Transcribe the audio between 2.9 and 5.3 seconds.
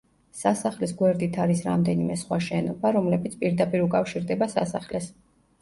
რომლებიც პირდაპირ უკავშირდება სასახლეს.